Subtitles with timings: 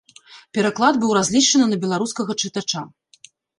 [0.57, 2.81] Пераклад быў разлічаны на беларускага чытача.